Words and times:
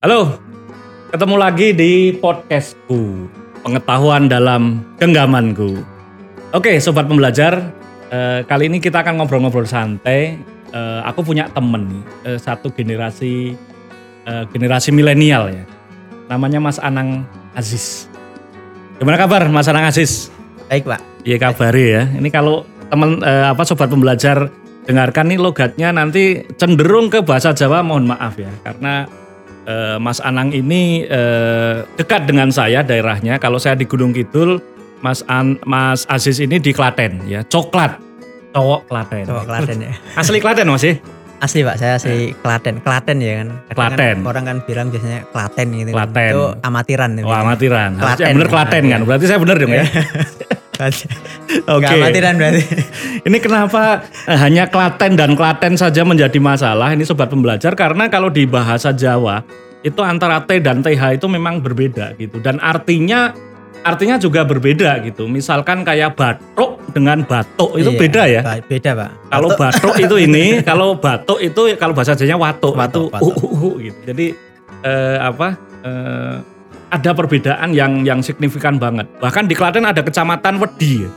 Halo, 0.00 0.36
ketemu 1.12 1.36
lagi 1.36 1.68
di 1.76 1.92
podcastku, 2.16 3.28
pengetahuan 3.64 4.28
dalam 4.28 4.84
genggamanku. 5.00 5.80
Oke, 6.52 6.76
sobat 6.80 7.08
pembelajar, 7.08 7.72
eh, 8.12 8.44
kali 8.44 8.68
ini 8.68 8.80
kita 8.80 9.00
akan 9.00 9.20
ngobrol-ngobrol 9.20 9.64
santai. 9.64 10.36
Eh, 10.72 11.00
aku 11.04 11.24
punya 11.24 11.48
temen 11.52 12.04
eh, 12.24 12.36
satu 12.36 12.68
generasi 12.72 13.56
eh, 14.28 14.44
generasi 14.52 14.92
milenial 14.92 15.52
ya. 15.52 15.64
Namanya 16.28 16.60
Mas 16.60 16.76
Anang 16.76 17.24
Aziz. 17.56 18.08
Gimana 19.00 19.16
kabar 19.16 19.48
Mas 19.48 19.68
Anang 19.68 19.88
Aziz? 19.88 20.28
Baik 20.68 20.84
pak. 20.84 21.00
Iya 21.24 21.36
kabari 21.40 21.84
ya. 21.96 22.02
Ini 22.12 22.28
kalau 22.28 22.68
teman 22.88 23.20
eh, 23.24 23.46
apa 23.48 23.62
sobat 23.64 23.88
pembelajar 23.88 24.48
dengarkan 24.90 25.30
nih 25.30 25.38
logatnya 25.38 25.94
nanti 25.94 26.42
cenderung 26.58 27.06
ke 27.06 27.22
bahasa 27.22 27.54
Jawa 27.54 27.86
mohon 27.86 28.10
maaf 28.10 28.34
ya 28.34 28.50
karena 28.66 29.06
eh, 29.70 29.96
Mas 30.02 30.18
Anang 30.18 30.50
ini 30.50 31.06
eh, 31.06 31.86
dekat 31.94 32.26
dengan 32.26 32.50
saya 32.50 32.82
daerahnya. 32.82 33.38
Kalau 33.38 33.62
saya 33.62 33.78
di 33.78 33.86
Gunung 33.86 34.10
Kidul, 34.10 34.58
Mas 34.98 35.22
An, 35.30 35.62
Mas 35.62 36.02
Aziz 36.10 36.42
ini 36.42 36.58
di 36.58 36.74
Klaten 36.74 37.22
ya. 37.30 37.46
Coklat. 37.46 38.02
Cowok 38.50 38.90
Klaten. 38.90 39.24
Cowok 39.30 39.44
Klaten 39.46 39.76
ya. 39.78 39.92
Asli 40.20 40.42
Klaten 40.42 40.66
Mas 40.66 40.82
ya? 40.82 40.98
Asli 41.40 41.64
pak, 41.64 41.80
saya 41.80 41.96
asli 41.96 42.36
Klaten. 42.36 42.84
Klaten 42.84 43.16
ya 43.16 43.40
kan. 43.40 43.48
Kadang 43.72 43.96
Klaten. 43.96 44.16
Kan 44.20 44.28
orang 44.28 44.44
kan 44.44 44.56
bilang 44.68 44.86
biasanya 44.92 45.24
Klaten 45.32 45.66
gitu. 45.72 45.90
kan. 45.94 45.96
Klaten. 45.96 46.32
Itu 46.36 46.44
amatiran. 46.60 47.10
itu. 47.16 47.24
Wah, 47.24 47.40
amatiran. 47.40 47.90
Harusnya 47.96 48.16
Klaten. 48.28 48.34
bener 48.36 48.48
Klaten 48.52 48.82
kan. 48.92 49.00
Berarti 49.08 49.24
saya 49.24 49.38
bener 49.40 49.56
dong 49.56 49.72
ya. 49.72 49.84
Oke. 51.76 51.86
amatiran 51.86 52.34
berarti. 52.40 52.62
Ini 53.28 53.38
kenapa 53.42 54.04
eh, 54.24 54.38
hanya 54.38 54.66
Klaten 54.72 55.14
dan 55.14 55.36
Klaten 55.36 55.76
saja 55.76 56.02
menjadi 56.02 56.40
masalah 56.40 56.96
ini 56.96 57.04
sobat 57.04 57.28
pembelajar 57.28 57.76
karena 57.76 58.08
kalau 58.08 58.32
di 58.32 58.48
bahasa 58.48 58.90
Jawa 58.96 59.44
itu 59.80 60.00
antara 60.00 60.40
T 60.44 60.60
dan 60.60 60.84
TH 60.84 61.20
itu 61.20 61.26
memang 61.28 61.60
berbeda 61.60 62.16
gitu 62.20 62.40
dan 62.40 62.60
artinya 62.60 63.32
artinya 63.80 64.20
juga 64.20 64.44
berbeda 64.44 65.00
gitu. 65.04 65.24
Misalkan 65.28 65.84
kayak 65.84 66.16
batuk 66.16 66.80
dengan 66.92 67.24
batuk 67.24 67.80
itu 67.80 67.90
Iya, 67.96 68.00
beda 68.00 68.22
ya. 68.28 68.42
Beda 68.64 68.90
pak. 68.96 69.10
Kalau 69.32 69.48
batuk 69.56 69.94
itu 69.96 70.16
ini, 70.26 70.44
kalau 70.60 70.96
batuk 71.00 71.38
itu 71.40 71.60
kalau 71.80 71.96
bahasa 71.96 72.12
Jawanya 72.12 72.36
watuk, 72.36 72.76
Watuk, 72.76 73.08
uh, 73.12 73.20
uh, 73.20 73.52
uh, 73.72 73.74
gitu. 73.80 73.98
Jadi 74.04 74.26
eh, 74.84 75.18
apa? 75.20 75.56
eh, 75.80 76.59
ada 76.90 77.10
perbedaan 77.14 77.70
yang 77.70 78.02
yang 78.02 78.20
signifikan 78.20 78.76
banget. 78.76 79.06
Bahkan 79.22 79.46
di 79.46 79.54
Klaten 79.54 79.86
ada 79.86 80.02
kecamatan 80.02 80.58
Wedi. 80.58 81.06
ya. 81.06 81.10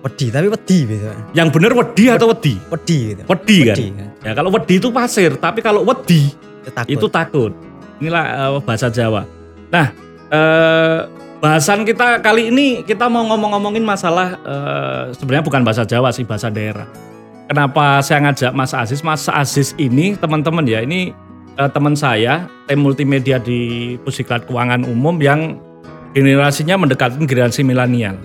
Wedi 0.00 0.32
tapi 0.32 0.48
wedi 0.48 0.78
gitu. 0.88 1.12
Yang 1.36 1.48
bener 1.52 1.72
Wedi 1.76 2.04
atau 2.08 2.32
Wedi? 2.32 2.56
Wedi 2.72 2.96
gitu. 3.12 3.22
Wedi 3.28 3.58
kan. 3.68 3.76
Wedi, 3.76 3.86
kan. 3.92 4.08
Ya 4.24 4.32
kalau 4.32 4.50
wedi 4.52 4.74
itu 4.80 4.88
pasir, 4.88 5.36
tapi 5.36 5.60
kalau 5.60 5.84
wedi 5.84 6.32
Itu 6.64 6.72
takut. 6.72 6.88
itu 6.88 7.06
takut. 7.12 7.52
Inilah 8.00 8.24
eh, 8.24 8.60
bahasa 8.64 8.88
Jawa. 8.88 9.28
Nah, 9.68 9.92
eh, 10.32 10.98
bahasan 11.40 11.84
kita 11.84 12.24
kali 12.24 12.48
ini 12.48 12.80
kita 12.80 13.12
mau 13.12 13.28
ngomong-ngomongin 13.28 13.84
masalah 13.84 14.40
eh, 14.40 15.02
sebenarnya 15.12 15.44
bukan 15.44 15.62
bahasa 15.68 15.84
Jawa 15.84 16.08
sih, 16.16 16.24
bahasa 16.24 16.48
daerah. 16.48 16.88
Kenapa 17.44 18.00
saya 18.00 18.24
ngajak 18.24 18.52
Mas 18.56 18.72
Aziz? 18.72 19.04
Mas 19.04 19.28
Aziz 19.28 19.76
ini 19.76 20.16
teman-teman 20.16 20.64
ya, 20.64 20.80
ini 20.80 21.12
eh, 21.60 21.70
teman 21.70 21.92
saya, 21.92 22.48
tim 22.64 22.80
multimedia 22.80 23.36
di 23.36 23.94
Pusiklat 24.00 24.48
Keuangan 24.48 24.88
Umum 24.88 25.20
yang 25.20 25.60
generasinya 26.16 26.80
mendekati 26.80 27.20
generasi 27.28 27.60
milenial. 27.60 28.16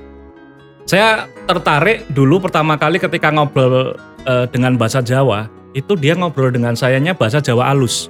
Saya 0.88 1.28
tertarik 1.50 2.08
dulu 2.14 2.40
pertama 2.40 2.80
kali 2.80 3.02
ketika 3.02 3.34
ngobrol 3.34 3.98
eh, 4.24 4.46
dengan 4.48 4.80
bahasa 4.80 5.04
Jawa, 5.04 5.52
itu 5.76 6.00
dia 6.00 6.16
ngobrol 6.16 6.54
dengan 6.56 6.78
sayanya 6.78 7.12
bahasa 7.12 7.44
Jawa 7.44 7.76
alus. 7.76 8.08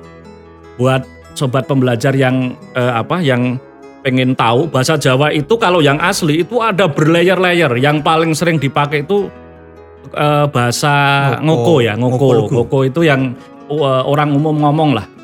Buat 0.77 1.07
sobat 1.33 1.65
pembelajar 1.65 2.13
yang 2.13 2.53
eh, 2.77 2.93
apa 2.93 3.23
yang 3.23 3.57
pengen 4.05 4.37
tahu 4.37 4.69
bahasa 4.69 5.01
Jawa 5.01 5.33
itu 5.33 5.57
kalau 5.57 5.81
yang 5.81 5.97
asli 5.97 6.45
itu 6.45 6.61
ada 6.61 6.85
berlayer-layer. 6.85 7.73
Yang 7.81 7.97
paling 8.05 8.31
sering 8.37 8.61
dipakai 8.61 9.01
itu 9.01 9.31
bahasa 10.53 10.93
ngoko, 11.41 11.81
Ngoko. 11.81 11.83
ya, 11.83 11.93
ngoko. 11.97 12.27
Ngoko. 12.29 12.53
Ngoko 12.53 12.79
itu 12.85 13.01
yang 13.09 13.33
orang 13.73 14.37
umum 14.37 14.61
ngomong 14.61 14.93
lah. 14.93 15.14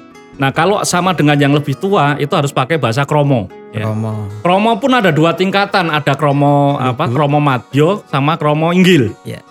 Nah, 0.42 0.50
kalau 0.50 0.82
sama 0.82 1.14
dengan 1.14 1.38
yang 1.38 1.54
lebih 1.54 1.78
tua 1.78 2.18
itu 2.18 2.34
harus 2.34 2.50
pakai 2.50 2.82
bahasa 2.82 3.06
kromo. 3.06 3.46
ya. 3.70 3.86
Romo. 3.86 4.26
Kromo 4.42 4.74
pun 4.82 4.90
ada 4.98 5.14
dua 5.14 5.38
tingkatan, 5.38 5.94
ada 5.94 6.18
kromo 6.18 6.82
apa? 6.82 7.06
Lugu. 7.06 7.14
Kromo 7.14 7.38
madyo 7.38 8.02
sama 8.10 8.42
kromo 8.42 8.74
inggil. 8.74 9.14
Iya. 9.22 9.46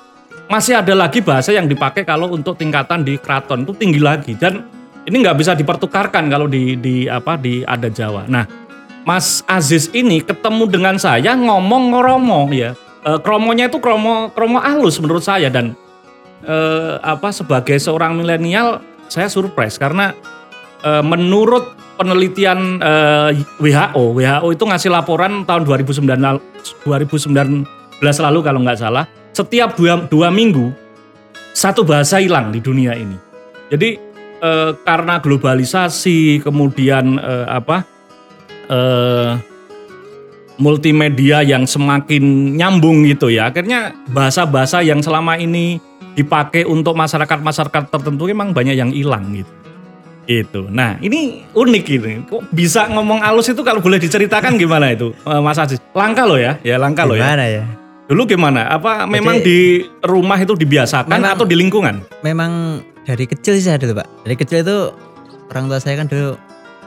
Masih 0.50 0.82
ada 0.82 0.90
lagi 0.98 1.22
bahasa 1.22 1.54
yang 1.54 1.70
dipakai 1.70 2.02
kalau 2.02 2.34
untuk 2.34 2.58
tingkatan 2.58 3.06
di 3.06 3.14
keraton 3.22 3.62
itu 3.62 3.70
tinggi 3.78 4.02
lagi 4.02 4.34
dan 4.34 4.66
ini 5.06 5.22
nggak 5.22 5.38
bisa 5.38 5.54
dipertukarkan 5.54 6.26
kalau 6.26 6.50
di 6.50 6.74
di 6.74 7.06
apa 7.06 7.38
di 7.38 7.62
ada 7.62 7.86
Jawa. 7.86 8.26
Nah, 8.26 8.50
Mas 9.06 9.46
Aziz 9.46 9.86
ini 9.94 10.18
ketemu 10.18 10.66
dengan 10.66 10.98
saya 10.98 11.38
ngomong 11.38 11.94
ngoromo 11.94 12.50
ya. 12.50 12.74
E, 13.06 13.22
kromonya 13.22 13.70
itu 13.70 13.78
kromo 13.78 14.34
kromo 14.34 14.58
halus 14.58 14.98
menurut 14.98 15.22
saya 15.22 15.46
dan 15.54 15.78
eh, 16.42 16.98
apa 16.98 17.30
sebagai 17.30 17.78
seorang 17.78 18.18
milenial 18.18 18.82
saya 19.06 19.30
surprise 19.30 19.78
karena 19.78 20.18
eh, 20.84 21.04
menurut 21.04 21.76
penelitian 22.00 22.80
eh, 22.80 23.30
WHO, 23.60 24.16
WHO 24.16 24.48
itu 24.56 24.64
ngasih 24.64 24.90
laporan 24.92 25.44
tahun 25.44 25.68
2019 25.68 26.08
2019 26.84 27.66
lalu 28.00 28.40
kalau 28.40 28.60
nggak 28.64 28.80
salah, 28.80 29.04
setiap 29.36 29.76
dua, 29.76 30.08
dua 30.08 30.32
minggu 30.32 30.72
satu 31.52 31.84
bahasa 31.84 32.22
hilang 32.22 32.48
di 32.48 32.60
dunia 32.64 32.96
ini. 32.96 33.16
Jadi 33.68 34.00
eh, 34.40 34.70
karena 34.80 35.20
globalisasi 35.20 36.40
kemudian 36.40 37.20
eh, 37.20 37.46
apa 37.46 37.84
eh, 38.72 39.32
multimedia 40.60 41.40
yang 41.44 41.64
semakin 41.64 42.56
nyambung 42.56 43.04
gitu 43.08 43.32
ya, 43.32 43.52
akhirnya 43.52 43.96
bahasa-bahasa 44.12 44.84
yang 44.84 45.00
selama 45.00 45.36
ini 45.40 45.80
dipakai 46.16 46.68
untuk 46.68 46.96
masyarakat-masyarakat 46.98 47.88
tertentu 47.88 48.28
memang 48.28 48.52
banyak 48.52 48.76
yang 48.76 48.92
hilang 48.92 49.24
gitu. 49.32 49.59
Itu. 50.24 50.68
Nah, 50.70 51.00
ini 51.00 51.42
unik 51.50 51.84
ini. 51.90 52.12
Kok 52.28 52.52
bisa 52.52 52.86
ngomong 52.86 53.20
alus 53.20 53.50
itu 53.50 53.60
kalau 53.60 53.80
boleh 53.80 53.98
diceritakan 53.98 54.54
gimana 54.56 54.92
itu, 54.92 55.10
eh, 55.14 55.40
Mas 55.40 55.58
Aziz? 55.58 55.80
Langka 55.92 56.22
loh 56.24 56.38
ya, 56.38 56.60
ya 56.62 56.76
langka 56.76 57.02
loh 57.04 57.16
ya. 57.18 57.24
Gimana 57.24 57.44
ya? 57.48 57.64
Dulu 58.06 58.22
gimana? 58.26 58.66
Apa 58.66 59.06
memang 59.06 59.38
Jadi- 59.38 59.46
di 59.46 59.58
rumah 60.02 60.34
itu 60.34 60.54
dibiasakan 60.54 61.10
Memang- 61.10 61.34
atau 61.34 61.46
di 61.46 61.54
lingkungan? 61.54 62.02
Memang 62.22 62.82
dari 63.06 63.26
kecil 63.26 63.54
sih 63.54 63.66
saya 63.66 63.78
dulu 63.78 64.02
pak. 64.02 64.06
Dari 64.26 64.34
kecil 64.34 64.58
itu 64.62 64.78
orang 65.50 65.70
tua 65.70 65.78
saya 65.78 65.94
kan 65.94 66.10
dulu 66.10 66.34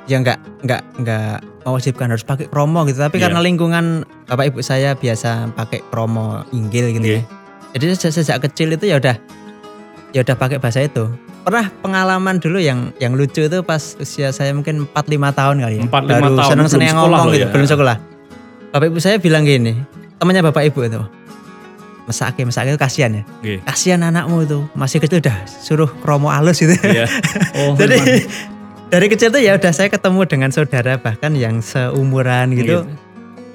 ya 0.04 0.20
nggak 0.20 0.40
nggak 0.68 0.82
nggak 1.00 1.36
mewajibkan 1.64 2.12
harus 2.12 2.28
pakai 2.28 2.52
kromo 2.52 2.84
gitu. 2.84 3.00
Tapi 3.00 3.20
Iya. 3.20 3.32
karena 3.32 3.40
lingkungan 3.40 4.04
bapak 4.28 4.52
ibu 4.52 4.60
saya 4.60 5.00
biasa 5.00 5.56
pakai 5.56 5.80
kromo 5.88 6.44
inggil 6.52 6.92
gitu 6.92 7.08
Iya. 7.08 7.20
ya. 7.20 7.24
Jadi 7.74 7.84
sejak, 7.96 8.12
sejak 8.20 8.38
kecil 8.44 8.76
itu 8.76 8.86
ya 8.86 9.00
udah 9.00 9.16
ya 10.12 10.22
udah 10.22 10.36
pakai 10.36 10.60
bahasa 10.60 10.84
itu. 10.84 11.08
Pernah 11.44 11.66
pengalaman 11.84 12.40
dulu 12.40 12.56
yang 12.56 12.96
yang 13.04 13.20
lucu 13.20 13.44
itu 13.44 13.60
pas 13.68 14.00
usia 14.00 14.32
saya 14.32 14.56
mungkin 14.56 14.88
4-5 14.96 15.40
tahun 15.40 15.56
kali 15.60 15.76
ya. 15.76 15.84
4-5 15.84 15.92
Baru 15.92 16.36
tahun, 16.40 16.50
seneng-seneng 16.56 16.88
belum 16.88 16.96
sekolah 16.96 17.20
ngomong 17.20 17.28
gitu, 17.36 17.44
ya. 17.44 17.48
belum 17.52 17.68
sekolah. 17.68 17.96
Bapak 18.72 18.86
ibu 18.90 19.00
saya 19.04 19.16
bilang 19.20 19.44
gini, 19.44 19.76
temannya 20.18 20.42
bapak 20.48 20.64
ibu 20.72 20.80
itu. 20.88 21.02
Mesake, 22.04 22.44
mesake 22.44 22.72
itu 22.72 22.80
kasihan 22.80 23.12
ya. 23.12 23.24
Oke. 23.44 23.60
Kasihan 23.64 24.02
anakmu 24.04 24.44
itu 24.44 24.60
masih 24.76 25.04
kecil 25.04 25.20
udah 25.24 25.38
suruh 25.48 25.88
kromo 26.04 26.32
halus 26.32 26.64
gitu. 26.64 26.76
Iya. 26.80 27.08
Oh, 27.60 27.78
Jadi 27.78 28.26
dari 28.90 29.08
kecil 29.12 29.30
tuh 29.30 29.42
ya 29.44 29.56
udah 29.60 29.72
saya 29.76 29.94
ketemu 29.94 30.26
dengan 30.26 30.50
saudara 30.50 30.96
bahkan 30.98 31.36
yang 31.36 31.60
seumuran 31.60 32.56
gitu. 32.56 32.88
Yang 32.88 33.03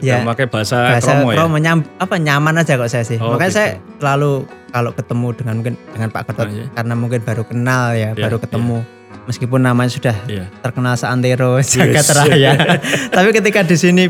Ya 0.00 0.22
pakai 0.22 0.46
bahasa, 0.46 0.94
bahasa 0.94 1.10
kromo, 1.12 1.30
kromo, 1.30 1.56
ya. 1.56 1.62
nyam- 1.64 1.88
apa 1.96 2.14
nyaman 2.16 2.54
aja 2.56 2.74
kok 2.74 2.86
saya 2.86 3.02
sih. 3.02 3.18
Oh, 3.18 3.34
Makanya 3.34 3.46
gitu. 3.46 3.58
saya 3.58 3.68
selalu 3.98 4.32
kalau 4.68 4.90
ketemu 4.92 5.28
dengan 5.34 5.54
mungkin 5.56 5.74
dengan 5.88 6.08
Pak 6.08 6.22
Gatot 6.24 6.44
Ah, 6.44 6.52
iya. 6.52 6.66
karena 6.70 6.94
mungkin 6.94 7.20
baru 7.20 7.42
kenal 7.42 7.84
ya, 7.92 8.08
Iya, 8.08 8.20
baru 8.20 8.36
ketemu. 8.38 8.78
Meskipun 9.26 9.60
namanya 9.60 9.90
sudah 9.90 10.16
Iya. 10.24 10.44
terkenal 10.60 10.94
seantero 10.94 11.58
jagat 11.64 12.00
Yes. 12.00 12.10
raya. 12.12 12.52
Tapi 13.16 13.28
ketika 13.32 13.60
di 13.60 13.74
sini 13.74 14.04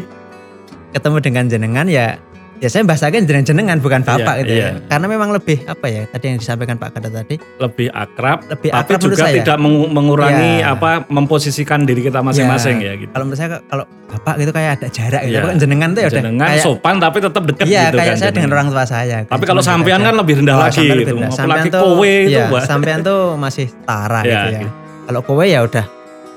ketemu 0.91 1.17
dengan 1.21 1.45
jenengan 1.47 1.87
ya 1.87 2.17
ya 2.59 2.69
saya 2.69 2.83
bahasakan 2.83 3.23
jenengan 3.23 3.45
jenengan 3.45 3.79
bukan 3.79 4.01
Iya, 4.01 4.09
bapak 4.09 4.35
gitu 4.41 4.53
iya. 4.53 4.69
ya. 4.69 4.71
Karena 4.87 5.07
memang 5.07 5.29
lebih 5.31 5.59
apa 5.65 5.87
ya 5.87 6.03
tadi 6.05 6.25
yang 6.27 6.37
disampaikan 6.37 6.75
Pak 6.75 6.91
Gatot 6.93 7.13
tadi 7.13 7.35
Lebih 7.57 7.89
akrab, 7.89 8.39
lebih 8.45 8.69
tapi 8.69 8.79
akrab 8.85 8.99
menurut 8.99 9.13
juga 9.13 9.25
saya. 9.25 9.35
tidak 9.37 9.57
mengu- 9.57 9.89
mengurangi 9.89 10.53
Iya. 10.59 10.73
apa 10.73 10.91
memposisikan 11.07 11.83
diri 11.83 12.01
kita 12.01 12.19
masing-masing 12.21 12.77
ya, 12.79 12.93
gitu. 12.97 13.11
Kalau 13.11 13.25
menurut 13.25 13.39
saya 13.39 13.51
kalau 13.63 13.85
bapak 14.07 14.35
gitu 14.37 14.51
kayak 14.51 14.71
ada 14.77 14.89
jarak 14.89 15.21
gitu. 15.21 15.31
Iya. 15.31 15.39
Tapi 15.39 15.47
kan 15.47 15.59
jenengan 15.59 15.89
tuh 15.89 16.01
ya 16.01 16.09
udah 16.09 16.19
Jenengan 16.19 16.49
kayak 16.49 16.63
sopan 16.63 16.95
tapi 16.99 17.17
tetap 17.21 17.43
dekat 17.45 17.65
Iya 17.65 17.83
gitu 17.85 17.97
kayak 17.97 18.09
kan. 18.09 18.19
saya 18.19 18.31
dengan 18.33 18.51
orang 18.53 18.67
tua 18.69 18.85
saya. 18.85 19.17
Tapi 19.23 19.45
kalau 19.45 19.61
Cuma 19.61 19.71
sampean 19.71 20.01
kan 20.01 20.15
lebih 20.15 20.35
rendah 20.37 20.55
Oh, 20.55 20.63
lagi 20.63 20.79
gitu. 20.79 20.93
lebih 20.93 21.07
rendah. 21.15 21.31
Sampean 21.31 21.65
tuh- 21.69 21.83
kowe 21.85 22.07
itu, 22.21 22.31
iya, 22.33 22.61
sampean 22.61 23.01
tuh 23.01 23.21
masih 23.35 23.67
tara 23.83 24.21
Iya, 24.21 24.29
gitu 24.29 24.49
ya. 24.49 24.61
gitu. 24.61 24.71
Kalau 25.05 25.21
kowe 25.23 25.45
ya 25.45 25.61
udah 25.61 25.85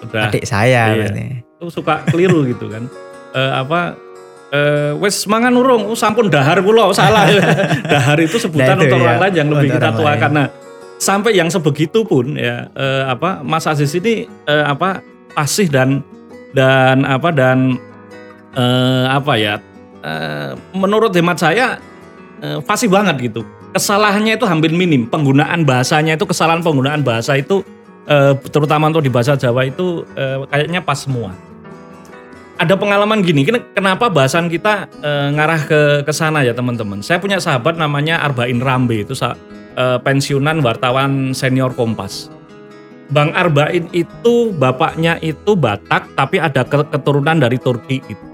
Udah. 0.02 0.22
adik 0.28 0.44
saya 0.44 0.84
Iya. 0.92 1.08
Itu 1.56 1.70
suka 1.72 2.06
keliru 2.06 2.46
gitu 2.46 2.68
kan. 2.68 2.86
Eh, 3.32 3.52
apa 3.56 3.96
eh 4.52 4.92
wes 5.00 5.24
mangan 5.32 5.56
urung. 5.56 5.88
Oh, 5.88 5.98
sampun 5.98 6.28
dahar 6.28 6.60
kula 6.60 6.92
oh, 6.92 6.96
salah. 6.96 7.26
Dahar 7.92 8.20
itu 8.20 8.36
sebutan 8.36 8.76
Nah, 8.76 8.84
itu 8.84 8.86
untuk 8.92 9.00
ya, 9.00 9.06
orang 9.08 9.20
lain 9.24 9.34
yang 9.34 9.50
lebih 9.50 9.70
untuk 9.72 9.80
kita 9.80 9.90
lain. 10.04 10.32
nah 10.32 10.48
sampai 11.02 11.32
yang 11.34 11.50
sebegitu 11.50 12.06
pun 12.06 12.38
ya 12.38 12.70
eh, 12.78 13.04
apa 13.10 13.42
Mas 13.42 13.66
Aziz 13.66 13.90
ini 13.98 14.30
eh, 14.46 14.66
apa 14.68 15.02
fasih 15.34 15.66
dan 15.72 16.06
dan 16.54 17.08
apa 17.08 17.34
dan 17.34 17.80
eh, 18.54 19.06
apa 19.10 19.34
ya 19.40 19.58
eh, 20.06 20.54
menurut 20.78 21.10
hemat 21.16 21.42
saya 21.42 21.82
eh, 22.44 22.60
fasih 22.62 22.92
banget 22.92 23.32
gitu. 23.32 23.42
Kesalahannya 23.72 24.36
itu 24.36 24.44
hampir 24.44 24.76
minim. 24.76 25.08
Penggunaan 25.08 25.64
bahasanya 25.64 26.20
itu 26.20 26.28
kesalahan 26.28 26.60
penggunaan 26.60 27.02
bahasa 27.08 27.40
itu 27.40 27.64
eh, 28.06 28.36
terutama 28.52 28.92
untuk 28.92 29.02
di 29.02 29.10
bahasa 29.10 29.34
Jawa 29.34 29.66
itu 29.66 30.04
eh, 30.14 30.44
kayaknya 30.52 30.84
pas 30.84 31.02
semua 31.02 31.34
ada 32.62 32.78
pengalaman 32.78 33.26
gini, 33.26 33.42
ken- 33.42 33.66
kenapa 33.74 34.06
bahasan 34.14 34.46
kita 34.46 34.86
eh, 35.02 35.28
ngarah 35.34 35.62
ke 35.66 35.82
ke 36.06 36.14
sana 36.14 36.46
ya 36.46 36.54
teman-teman. 36.54 37.02
Saya 37.02 37.18
punya 37.18 37.42
sahabat 37.42 37.74
namanya 37.74 38.22
Arbain 38.22 38.62
Rambe 38.62 39.02
itu 39.02 39.18
eh, 39.18 39.98
pensiunan 40.06 40.62
wartawan 40.62 41.34
senior 41.34 41.74
Kompas. 41.74 42.30
Bang 43.12 43.34
Arbain 43.34 43.90
itu 43.92 44.54
bapaknya 44.56 45.18
itu 45.20 45.58
Batak 45.58 46.14
tapi 46.14 46.38
ada 46.40 46.62
ke- 46.64 46.88
keturunan 46.94 47.42
dari 47.42 47.58
Turki 47.58 47.98
gitu. 48.06 48.26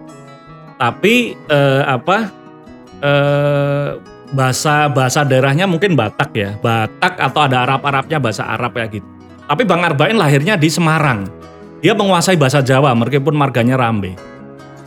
Tapi 0.75 1.33
eh, 1.47 1.83
apa 1.87 2.27
eh, 2.99 3.89
bahasa 4.35 4.91
bahasa 4.91 5.23
daerahnya 5.23 5.71
mungkin 5.71 5.95
Batak 5.95 6.35
ya, 6.35 6.59
Batak 6.59 7.15
atau 7.15 7.47
ada 7.47 7.63
Arab-Arabnya 7.63 8.19
bahasa 8.19 8.43
Arab 8.43 8.75
ya 8.75 8.91
gitu. 8.91 9.07
Tapi 9.47 9.63
Bang 9.63 9.87
Arbain 9.87 10.19
lahirnya 10.19 10.59
di 10.59 10.67
Semarang. 10.67 11.36
Dia 11.81 11.93
menguasai 11.93 12.37
bahasa 12.39 12.65
Jawa 12.65 12.97
meskipun 12.97 13.37
marganya 13.37 13.77
Rambe. 13.77 14.17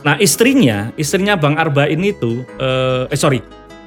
Nah 0.01 0.17
istrinya, 0.17 0.89
istrinya 0.97 1.37
Bang 1.37 1.55
Arbain 1.55 2.01
itu, 2.01 2.41
eh, 2.57 3.05
eh 3.07 3.17
sorry, 3.17 3.39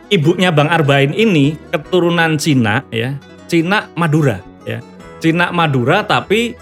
ibunya 0.08 0.54
Bang 0.54 0.70
Arbain 0.70 1.10
ini 1.10 1.58
keturunan 1.74 2.38
Cina 2.38 2.86
ya, 2.88 3.18
Cina 3.50 3.90
Madura 3.98 4.38
ya, 4.62 4.78
Cina 5.18 5.50
Madura 5.50 6.06
tapi 6.06 6.54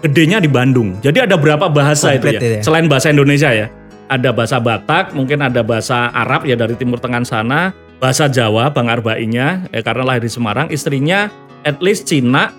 gedenya 0.00 0.38
di 0.40 0.48
Bandung. 0.48 0.96
Jadi 1.02 1.26
ada 1.26 1.36
berapa 1.36 1.68
bahasa 1.68 2.16
itu 2.16 2.24
Komplit 2.24 2.32
ya? 2.32 2.40
itu 2.40 2.46
ya. 2.46 2.60
Selain 2.64 2.86
bahasa 2.88 3.12
Indonesia 3.12 3.50
ya, 3.50 3.66
ada 4.08 4.30
bahasa 4.32 4.56
Batak, 4.62 5.12
mungkin 5.12 5.44
ada 5.44 5.60
bahasa 5.60 6.08
Arab 6.14 6.46
ya 6.48 6.56
dari 6.56 6.78
Timur 6.78 7.02
Tengah 7.02 7.26
sana, 7.26 7.74
bahasa 8.00 8.30
Jawa 8.30 8.72
Bang 8.72 8.88
Arbainnya, 8.88 9.68
eh, 9.74 9.84
karena 9.84 10.06
lahir 10.06 10.24
di 10.24 10.32
Semarang, 10.32 10.70
istrinya 10.72 11.28
at 11.66 11.82
least 11.84 12.08
Cina, 12.08 12.54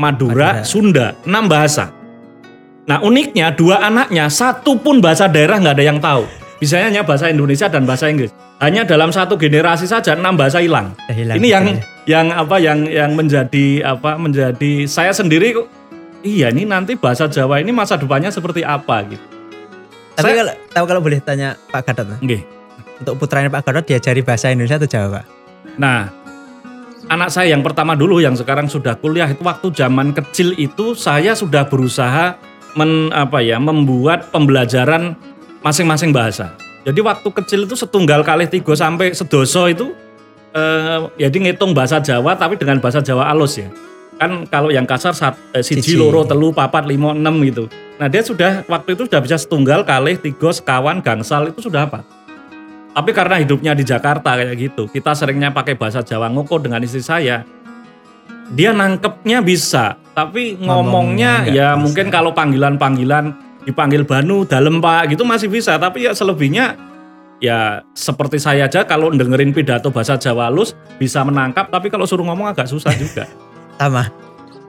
Madura, 0.00 0.62
Madura. 0.62 0.64
Sunda, 0.64 1.06
enam 1.26 1.50
bahasa. 1.50 1.92
Nah 2.86 3.02
uniknya 3.02 3.50
dua 3.50 3.82
anaknya 3.82 4.30
satu 4.30 4.78
pun 4.78 5.02
bahasa 5.02 5.26
daerah 5.26 5.58
nggak 5.58 5.74
ada 5.74 5.84
yang 5.84 5.98
tahu. 5.98 6.22
Bisanya 6.56 6.88
hanya 6.88 7.02
bahasa 7.02 7.28
Indonesia 7.28 7.66
dan 7.66 7.82
bahasa 7.84 8.08
Inggris. 8.08 8.30
Hanya 8.56 8.86
dalam 8.86 9.12
satu 9.12 9.36
generasi 9.36 9.84
saja 9.84 10.16
enam 10.16 10.38
bahasa 10.38 10.62
hilang. 10.62 10.94
Udah 11.04 11.12
hilang 11.12 11.36
Ini 11.36 11.48
yang 11.50 11.64
ya. 11.66 11.76
yang 12.08 12.26
apa 12.32 12.56
yang 12.56 12.78
yang 12.88 13.10
menjadi 13.12 13.84
apa 13.84 14.16
menjadi 14.16 14.86
saya 14.88 15.12
sendiri 15.12 15.52
kok 15.52 15.68
iya 16.24 16.48
ini 16.48 16.64
nanti 16.64 16.96
bahasa 16.96 17.28
Jawa 17.28 17.60
ini 17.60 17.74
masa 17.74 17.98
depannya 17.98 18.30
seperti 18.30 18.62
apa 18.62 19.02
gitu. 19.04 19.24
Tapi 20.16 20.24
Saya- 20.24 20.38
kalau 20.40 20.54
tahu 20.72 20.84
kalau 20.88 21.00
boleh 21.02 21.20
tanya 21.20 21.58
Pak 21.68 21.82
Gadot. 21.84 22.22
Nggih. 22.22 22.42
untuk 22.96 23.20
putranya 23.20 23.52
Pak 23.52 23.68
Gadot 23.68 23.84
diajari 23.84 24.24
bahasa 24.24 24.48
Indonesia 24.48 24.80
atau 24.80 24.88
Jawa, 24.88 25.20
Pak? 25.20 25.24
Nah, 25.76 26.08
anak 27.12 27.28
saya 27.28 27.52
yang 27.52 27.60
pertama 27.60 27.92
dulu 27.92 28.24
yang 28.24 28.32
sekarang 28.32 28.72
sudah 28.72 28.96
kuliah 28.96 29.28
itu 29.28 29.44
waktu 29.44 29.68
zaman 29.68 30.16
kecil 30.16 30.56
itu 30.56 30.96
saya 30.96 31.36
sudah 31.36 31.68
berusaha 31.68 32.40
men, 32.76 33.10
apa 33.10 33.40
ya 33.40 33.56
membuat 33.56 34.28
pembelajaran 34.30 35.16
masing-masing 35.64 36.12
bahasa. 36.14 36.54
Jadi 36.86 37.02
waktu 37.02 37.28
kecil 37.42 37.66
itu 37.66 37.74
setunggal 37.74 38.22
kali 38.22 38.46
tiga 38.46 38.76
sampai 38.78 39.10
sedoso 39.10 39.66
itu 39.66 39.90
eh, 40.54 40.98
jadi 41.18 41.36
ngitung 41.50 41.74
bahasa 41.74 41.98
Jawa 41.98 42.38
tapi 42.38 42.54
dengan 42.54 42.78
bahasa 42.78 43.02
Jawa 43.02 43.26
alus 43.32 43.58
ya. 43.58 43.66
Kan 44.16 44.48
kalau 44.48 44.72
yang 44.72 44.88
kasar 44.88 45.12
sat, 45.12 45.34
eh, 45.52 45.60
siji, 45.60 45.92
Siji. 45.92 45.98
loro, 45.98 46.24
telu, 46.24 46.54
papat, 46.54 46.86
limo, 46.86 47.12
enam 47.12 47.42
gitu. 47.42 47.66
Nah 47.98 48.06
dia 48.06 48.22
sudah 48.22 48.62
waktu 48.70 48.94
itu 48.94 49.04
sudah 49.08 49.20
bisa 49.20 49.36
setunggal 49.36 49.82
kali 49.82 50.16
tiga 50.16 50.54
sekawan 50.54 51.02
gangsal 51.02 51.50
itu 51.50 51.66
sudah 51.66 51.90
apa? 51.90 52.00
Tapi 52.96 53.12
karena 53.12 53.36
hidupnya 53.36 53.76
di 53.76 53.84
Jakarta 53.84 54.40
kayak 54.40 54.56
gitu, 54.56 54.88
kita 54.88 55.12
seringnya 55.12 55.52
pakai 55.52 55.76
bahasa 55.76 56.00
Jawa 56.00 56.32
ngoko 56.32 56.56
dengan 56.56 56.80
istri 56.80 57.04
saya. 57.04 57.44
Dia 58.56 58.72
nangkepnya 58.72 59.44
bisa, 59.44 60.00
tapi 60.16 60.56
ngomongnya, 60.56 60.64
Ngomongnya 60.64 61.32
nggak 61.44 61.52
ya 61.52 61.68
bisa. 61.76 61.82
mungkin 61.84 62.06
kalau 62.08 62.32
panggilan-panggilan 62.32 63.24
dipanggil 63.68 64.08
Banu, 64.08 64.48
Dalem 64.48 64.80
Pak 64.80 65.12
gitu 65.12 65.28
masih 65.28 65.52
bisa, 65.52 65.76
tapi 65.76 66.08
ya 66.08 66.16
selebihnya 66.16 66.72
ya 67.36 67.84
seperti 67.92 68.40
saya 68.40 68.64
aja 68.64 68.88
kalau 68.88 69.12
dengerin 69.12 69.52
pidato 69.52 69.92
bahasa 69.92 70.16
Jawa 70.16 70.48
halus 70.48 70.72
bisa 70.96 71.20
menangkap, 71.20 71.68
tapi 71.68 71.92
kalau 71.92 72.08
suruh 72.08 72.24
ngomong 72.24 72.48
agak 72.48 72.64
susah 72.64 72.96
juga. 72.96 73.28
Sama. 73.76 74.08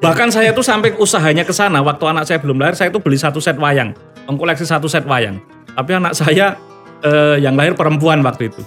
Bahkan 0.03 0.29
saya 0.35 0.51
tuh 0.53 0.61
sampai 0.61 0.93
usahanya 0.99 1.41
ke 1.41 1.49
sana 1.49 1.81
waktu 1.81 2.05
anak 2.05 2.27
saya 2.29 2.37
belum 2.37 2.61
lahir 2.61 2.77
saya 2.77 2.93
tuh 2.93 3.01
beli 3.01 3.17
satu 3.17 3.41
set 3.41 3.57
wayang, 3.57 3.97
mengkoleksi 4.29 4.61
satu 4.61 4.85
set 4.85 5.07
wayang. 5.09 5.41
Tapi 5.73 5.91
anak 5.97 6.13
saya 6.13 6.53
eh, 7.01 7.41
yang 7.41 7.57
lahir 7.57 7.73
perempuan 7.73 8.21
waktu 8.21 8.53
itu. 8.53 8.61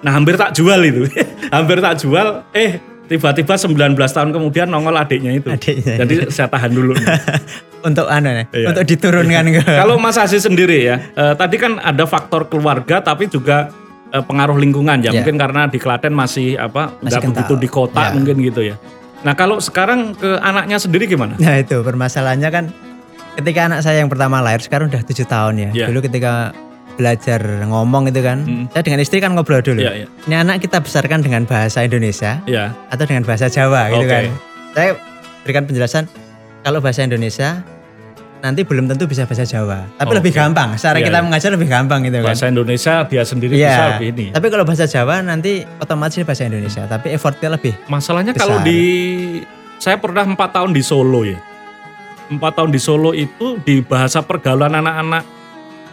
Nah 0.00 0.14
hampir 0.16 0.40
tak 0.40 0.56
jual 0.56 0.78
itu, 0.88 1.04
hampir 1.52 1.84
tak 1.84 2.00
jual. 2.00 2.46
Eh 2.56 2.80
tiba-tiba 3.08 3.56
19 3.56 3.74
tahun 3.96 4.30
kemudian 4.30 4.68
nongol 4.68 4.94
adiknya 4.94 5.32
itu. 5.34 5.48
Adiknya. 5.48 6.04
Jadi 6.04 6.14
saya 6.28 6.46
tahan 6.46 6.70
dulu. 6.70 6.92
Untuk 7.88 8.10
anu 8.10 8.34
nih, 8.34 8.46
Iya. 8.50 8.66
untuk 8.74 8.84
diturunkan 8.84 9.44
ke. 9.54 9.62
Kalau 9.62 10.02
Mas 10.02 10.18
Aziz 10.18 10.42
sendiri 10.42 10.82
ya, 10.82 10.98
eh, 11.14 11.34
tadi 11.38 11.56
kan 11.56 11.78
ada 11.78 12.04
faktor 12.04 12.50
keluarga 12.50 12.98
tapi 12.98 13.30
juga 13.30 13.70
eh, 14.10 14.18
pengaruh 14.18 14.58
lingkungan 14.58 14.98
ya. 14.98 15.14
Iya. 15.14 15.22
Mungkin 15.22 15.38
karena 15.38 15.70
di 15.70 15.78
Klaten 15.78 16.10
masih 16.10 16.58
apa 16.58 16.98
nggak 16.98 17.22
begitu 17.30 17.54
di 17.54 17.68
kota 17.70 18.10
Iya. 18.10 18.14
mungkin 18.18 18.36
gitu 18.42 18.60
ya. 18.66 18.74
Nah 19.22 19.34
kalau 19.34 19.62
sekarang 19.62 20.14
ke 20.14 20.38
anaknya 20.38 20.74
sendiri 20.76 21.06
gimana? 21.06 21.38
Nah 21.38 21.54
itu 21.54 21.78
permasalahannya 21.78 22.50
kan 22.50 22.64
ketika 23.38 23.70
anak 23.70 23.80
saya 23.86 24.02
yang 24.02 24.10
pertama 24.10 24.42
lahir 24.42 24.58
sekarang 24.58 24.90
udah 24.90 25.02
tujuh 25.06 25.26
tahun 25.30 25.54
ya. 25.58 25.70
Iya. 25.70 25.86
Dulu 25.94 26.02
ketika 26.02 26.50
belajar 26.98 27.38
ngomong 27.62 28.10
itu 28.10 28.18
kan, 28.18 28.42
Hmm. 28.42 28.66
saya 28.68 28.82
dengan 28.82 28.98
istri 28.98 29.16
kan 29.16 29.30
ngobrol 29.32 29.62
dulu. 29.62 29.78
Iya, 29.78 29.92
iya. 29.94 30.06
Ini 30.26 30.34
anak 30.36 30.58
kita 30.60 30.82
besarkan 30.82 31.22
dengan 31.22 31.46
bahasa 31.46 31.80
Indonesia 31.80 32.42
Ya, 32.44 32.74
atau 32.90 33.06
dengan 33.06 33.22
bahasa 33.22 33.46
Jawa 33.46 33.86
gitu 33.88 34.04
kan. 34.04 34.24
Saya 34.74 34.90
berikan 35.40 35.62
penjelasan 35.64 36.10
kalau 36.60 36.82
bahasa 36.82 37.00
Indonesia 37.00 37.62
nanti 38.38 38.62
belum 38.62 38.86
tentu 38.86 39.06
bisa 39.06 39.22
bahasa 39.24 39.42
Jawa, 39.42 39.86
tapi 39.96 40.10
Oke. 40.10 40.18
lebih 40.20 40.32
gampang. 40.32 40.74
Secara 40.74 40.98
Iya, 40.98 41.06
kita 41.06 41.16
iya. 41.16 41.24
mengajar 41.24 41.50
lebih 41.50 41.68
gampang 41.68 42.00
gitu 42.02 42.18
kan. 42.18 42.26
bahasa 42.28 42.46
Indonesia 42.46 42.94
dia 43.04 43.22
sendiri 43.22 43.52
Iya. 43.52 43.66
bisa 43.68 43.82
lebih 43.92 44.08
ini. 44.12 44.26
Tapi 44.30 44.46
kalau 44.48 44.64
bahasa 44.64 44.84
Jawa 44.84 45.14
nanti 45.20 45.52
otomatis 45.78 46.18
bahasa 46.20 46.42
Indonesia, 46.44 46.82
tapi 46.84 47.10
effortnya 47.10 47.48
lebih. 47.52 47.74
Masalahnya 47.86 48.30
Besar. 48.32 48.42
kalau 48.44 48.56
di 48.60 48.80
saya 49.76 49.94
pernah 49.96 50.22
empat 50.24 50.50
tahun 50.52 50.70
di 50.70 50.82
Solo 50.82 51.22
ya. 51.22 51.38
Empat 52.28 52.52
tahun 52.54 52.70
di 52.70 52.78
Solo 52.78 53.10
itu 53.10 53.56
di 53.58 53.80
bahasa 53.80 54.20
pergaulan 54.20 54.70
anak-anak 54.72 55.37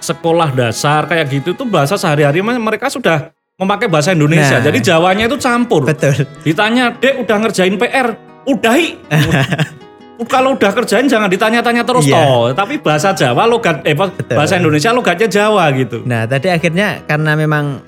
sekolah 0.06 0.54
dasar 0.54 1.10
kayak 1.10 1.26
gitu 1.34 1.58
tuh 1.58 1.66
bahasa 1.66 1.98
sehari-hari 1.98 2.46
mereka 2.46 2.86
sudah 2.88 3.34
memakai 3.58 3.90
bahasa 3.90 4.14
Indonesia. 4.14 4.62
Nah. 4.62 4.66
Jadi 4.68 4.80
Jawanya 4.84 5.26
itu 5.26 5.38
campur. 5.42 5.88
Betul. 5.88 6.28
Ditanya, 6.46 6.94
"Dek, 6.94 7.26
udah 7.26 7.38
ngerjain 7.42 7.74
PR?" 7.76 8.14
"Udahi." 8.46 8.88
Kalau 10.32 10.56
udah 10.56 10.72
kerjain 10.72 11.12
jangan 11.12 11.28
ditanya-tanya 11.28 11.84
terus 11.84 12.08
Iya. 12.08 12.16
toh. 12.24 12.44
Tapi 12.56 12.80
bahasa 12.80 13.12
Jawa 13.12 13.44
logat 13.44 13.84
eh 13.84 13.92
Betul. 13.92 14.32
bahasa 14.32 14.56
Indonesia 14.56 14.96
logatnya 14.96 15.28
Jawa 15.28 15.68
gitu. 15.76 16.08
Nah, 16.08 16.24
tadi 16.24 16.48
akhirnya 16.48 17.04
karena 17.04 17.36
memang 17.36 17.84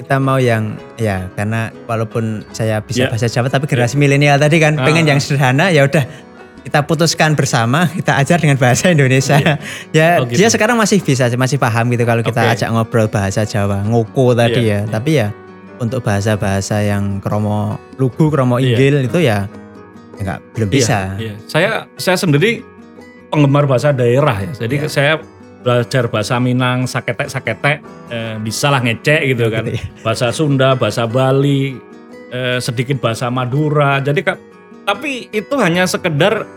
kita 0.00 0.16
mau 0.16 0.40
yang 0.40 0.78
ya 0.96 1.28
karena 1.36 1.68
walaupun 1.84 2.46
saya 2.54 2.80
bisa 2.80 3.04
Ya. 3.04 3.08
bahasa 3.12 3.28
Jawa 3.28 3.52
tapi 3.52 3.68
generasi 3.68 4.00
milenial 4.00 4.40
tadi 4.40 4.56
kan 4.56 4.80
Ah. 4.80 4.88
pengen 4.88 5.04
yang 5.04 5.20
sederhana 5.20 5.68
ya 5.68 5.84
udah 5.84 6.00
kita 6.60 6.82
putuskan 6.82 7.32
bersama 7.32 7.86
kita 7.88 8.16
ajar 8.16 8.38
dengan 8.38 8.56
bahasa 8.56 8.88
Indonesia. 8.88 9.38
ya 9.96 10.18
Oh, 10.18 10.26
gitu. 10.26 10.38
dia 10.40 10.48
sekarang 10.48 10.74
masih 10.74 10.98
bisa 10.98 11.26
masih 11.34 11.56
paham 11.56 11.88
gitu 11.90 12.02
kalau 12.02 12.20
kita 12.20 12.42
Oke. 12.42 12.52
ajak 12.58 12.68
ngobrol 12.70 13.06
bahasa 13.06 13.42
Jawa, 13.42 13.82
ngoko 13.84 14.32
tadi 14.32 14.66
Iya, 14.66 14.84
ya. 14.84 14.90
Tapi 14.90 15.10
ya 15.14 15.28
untuk 15.78 16.02
bahasa-bahasa 16.02 16.82
yang 16.82 17.22
kromo 17.22 17.78
lugu, 17.96 18.28
kromo 18.28 18.58
Iya. 18.58 18.74
inggil 18.74 18.94
itu 19.06 19.18
ya 19.20 19.46
ya 20.18 20.22
nggak 20.24 20.38
belum 20.52 20.68
bisa. 20.68 21.14
Iya, 21.14 21.22
iya. 21.22 21.34
Saya 21.46 21.70
saya 21.94 22.16
sendiri 22.16 22.60
penggemar 23.28 23.64
bahasa 23.64 23.90
daerah 23.90 24.34
ya. 24.40 24.50
Jadi 24.58 24.74
Iya. 24.82 24.88
saya 24.90 25.12
belajar 25.58 26.06
bahasa 26.06 26.38
Minang, 26.38 26.86
saketek 26.86 27.28
saketek, 27.28 27.76
eh, 28.10 28.34
bisa 28.38 28.70
lah 28.70 28.78
ngecek 28.78 29.20
gitu 29.28 29.46
kan. 29.48 29.66
Ya. 29.66 29.78
Bahasa 30.00 30.30
Sunda, 30.30 30.74
bahasa 30.74 31.04
Bali, 31.04 31.76
eh, 32.30 32.58
sedikit 32.58 32.98
bahasa 32.98 33.26
Madura. 33.28 33.98
Jadi 33.98 34.22
tapi 34.88 35.28
itu 35.28 35.54
hanya 35.60 35.84
sekedar 35.84 36.48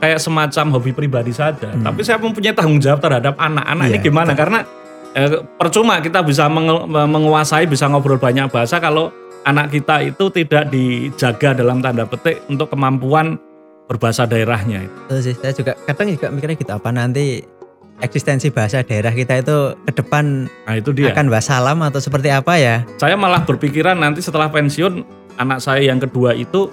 kayak 0.00 0.18
semacam 0.18 0.64
hobi 0.72 0.90
pribadi 0.90 1.30
saja. 1.30 1.68
Hmm. 1.68 1.84
Tapi 1.84 2.00
saya 2.00 2.16
mempunyai 2.16 2.56
tanggung 2.56 2.80
jawab 2.80 2.98
terhadap 2.98 3.36
anak-anak 3.36 3.84
ini 3.86 3.94
Iya, 3.94 4.00
gimana? 4.00 4.32
Karena 4.32 4.64
eh, 5.12 5.28
percuma 5.54 6.00
kita 6.00 6.24
bisa 6.24 6.48
menge- 6.48 6.88
menguasai, 6.88 7.68
bisa 7.68 7.86
ngobrol 7.86 8.16
banyak 8.16 8.48
bahasa 8.48 8.80
kalau 8.80 9.12
anak 9.44 9.68
kita 9.70 10.00
itu 10.02 10.24
tidak 10.32 10.72
dijaga 10.72 11.54
dalam 11.54 11.78
tanda 11.78 12.08
petik 12.08 12.42
untuk 12.48 12.72
kemampuan 12.72 13.36
berbahasa 13.86 14.24
daerahnya. 14.24 14.88
Itu 15.06 15.20
sih 15.22 15.34
saya 15.36 15.52
juga 15.52 15.76
kadang 15.84 16.08
juga 16.08 16.28
mikirnya 16.28 16.56
gitu 16.56 16.72
apa 16.72 16.90
nanti 16.90 17.40
eksistensi 17.98 18.48
bahasa 18.48 18.82
daerah 18.82 19.10
kita 19.10 19.40
itu 19.40 19.56
ke 19.82 19.92
depan 19.94 20.46
Nah 20.66 20.74
itu 20.74 20.90
dia. 20.92 21.10
akan 21.10 21.28
wassalam 21.28 21.78
atau 21.82 22.00
seperti 22.00 22.28
apa 22.28 22.56
ya? 22.56 22.82
Saya 22.96 23.14
malah 23.14 23.42
berpikiran 23.42 23.96
nanti 23.96 24.20
setelah 24.20 24.48
pensiun 24.48 25.04
anak 25.38 25.62
saya 25.62 25.84
yang 25.84 25.98
kedua 25.98 26.34
itu 26.34 26.68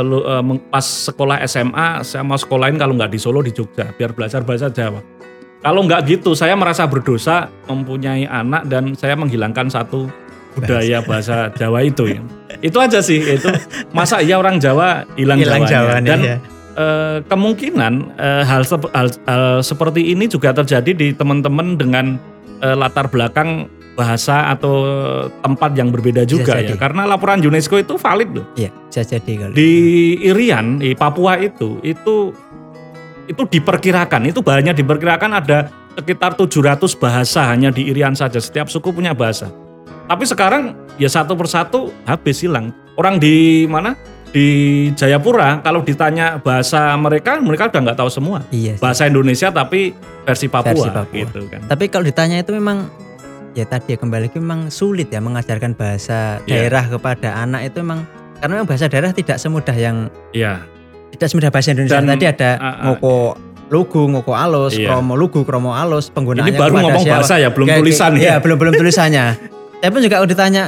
lu, 0.00 0.18
eh, 0.20 0.40
meng- 0.40 0.64
pas 0.64 0.82
sekolah 0.82 1.40
SMA 1.42 2.02
saya 2.02 2.22
mau 2.22 2.34
sekolahin 2.34 2.74
kalau 2.74 2.92
nggak 2.92 3.08
di 3.08 3.18
Solo 3.18 3.40
di 3.40 3.50
Jogja 3.50 3.90
biar 3.90 4.12
belajar 4.12 4.42
bahasa 4.42 4.68
Jawa. 4.68 5.00
Kalau 5.58 5.82
nggak 5.82 6.00
gitu 6.06 6.32
saya 6.32 6.54
merasa 6.54 6.86
berdosa 6.86 7.50
mempunyai 7.66 8.24
anak 8.24 8.66
dan 8.66 8.94
saya 8.94 9.14
menghilangkan 9.14 9.66
satu 9.66 10.06
budaya 10.54 11.02
bahasa 11.02 11.50
Jawa 11.52 11.82
itu 11.82 12.06
ya. 12.08 12.20
Itu 12.58 12.78
aja 12.78 12.98
sih 12.98 13.18
itu 13.18 13.46
masa 13.90 14.18
iya 14.18 14.34
orang 14.34 14.58
Jawa 14.58 15.06
hilang, 15.14 15.38
Hilang. 15.38 15.64
Jawa 15.64 15.98
dan 15.98 16.20
ya. 16.20 16.36
eh, 16.74 17.16
kemungkinan 17.24 17.94
eh, 18.14 18.42
hal, 18.42 18.62
hal- 18.64 19.18
hal 19.24 19.44
seperti 19.60 20.10
ini 20.10 20.26
juga 20.26 20.50
terjadi 20.52 20.90
di 20.90 21.10
teman-teman 21.10 21.74
dengan 21.74 22.18
eh, 22.58 22.74
latar 22.74 23.06
belakang 23.06 23.66
bahasa 23.98 24.54
atau 24.54 24.86
tempat 25.42 25.74
yang 25.74 25.90
berbeda 25.90 26.22
juga 26.22 26.54
ya. 26.62 26.70
jadi. 26.70 26.78
Karena 26.78 27.02
laporan 27.02 27.42
UNESCO 27.42 27.82
itu 27.82 27.98
valid 27.98 28.30
loh. 28.30 28.46
Iya, 28.54 28.70
bisa 28.70 29.02
jadi 29.02 29.32
kalau. 29.42 29.54
Di 29.58 29.72
Irian, 30.22 30.78
di 30.78 30.94
Papua 30.94 31.34
itu, 31.42 31.82
itu 31.82 32.30
itu 33.26 33.42
diperkirakan, 33.42 34.30
itu 34.30 34.38
banyak 34.38 34.78
diperkirakan 34.78 35.30
ada 35.42 35.68
sekitar 35.98 36.38
700 36.38 36.94
bahasa 36.94 37.50
hanya 37.50 37.74
di 37.74 37.90
Irian 37.90 38.14
saja. 38.14 38.38
Setiap 38.38 38.70
suku 38.70 38.94
punya 38.94 39.10
bahasa. 39.10 39.50
Tapi 40.06 40.24
sekarang 40.24 40.78
ya 40.96 41.10
satu 41.10 41.34
persatu 41.34 41.90
habis 42.06 42.38
hilang. 42.40 42.70
Orang 42.94 43.18
di 43.18 43.66
mana? 43.66 43.98
Di 44.28 44.88
Jayapura 44.92 45.64
kalau 45.64 45.80
ditanya 45.80 46.36
bahasa 46.38 46.92
mereka, 47.00 47.40
mereka 47.40 47.72
udah 47.72 47.80
nggak 47.80 47.98
tahu 47.98 48.10
semua. 48.12 48.44
Iya. 48.54 48.78
Bahasa 48.78 49.08
Indonesia 49.10 49.50
tapi 49.50 49.92
versi 50.22 50.46
Papua, 50.46 50.72
Versi 50.72 50.88
Papua. 50.92 51.16
gitu 51.18 51.40
kan. 51.48 51.60
Tapi 51.66 51.84
kalau 51.90 52.04
ditanya 52.06 52.36
itu 52.40 52.52
memang 52.52 53.07
ya 53.58 53.66
tadi 53.66 53.94
ya 53.94 53.98
kembali 53.98 54.30
lagi 54.30 54.38
memang 54.38 54.70
sulit 54.70 55.10
ya 55.10 55.18
mengajarkan 55.18 55.74
bahasa 55.74 56.38
Iya. 56.46 56.70
daerah 56.70 56.84
kepada 56.86 57.42
anak 57.42 57.66
itu 57.66 57.82
memang 57.82 58.06
karena 58.38 58.52
memang 58.62 58.68
bahasa 58.70 58.86
daerah 58.86 59.10
tidak 59.10 59.36
semudah 59.36 59.74
yang 59.74 60.06
Iya. 60.30 60.62
tidak 61.10 61.26
semudah 61.28 61.50
bahasa 61.50 61.74
Indonesia. 61.74 61.98
Dan, 61.98 62.06
tadi 62.14 62.26
ada 62.30 62.50
ah, 62.56 62.62
ah. 62.62 62.74
ngoko 62.86 63.34
lugu, 63.68 64.02
ngoko 64.08 64.32
alus, 64.32 64.78
Iya. 64.78 64.88
kromo 64.94 65.14
lugu, 65.18 65.42
kromo 65.42 65.74
alus, 65.74 66.08
penggunaannya 66.08 66.54
Ini 66.54 66.60
baru 66.60 66.74
ngomong 66.78 67.04
siapa. 67.04 67.20
bahasa 67.20 67.34
ya, 67.36 67.48
belum 67.52 67.66
Kayak- 67.68 67.80
tulisan 67.82 68.10
kayak- 68.14 68.22
ya. 68.22 68.30
Iya, 68.30 68.34
belum 68.40 68.56
belum 68.56 68.74
tulisannya. 68.78 69.24
Saya 69.78 69.90
pun 69.92 70.00
juga 70.00 70.14
kalau 70.22 70.28
ditanya 70.30 70.64